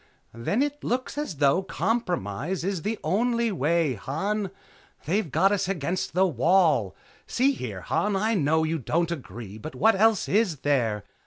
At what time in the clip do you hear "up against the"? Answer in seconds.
5.69-6.25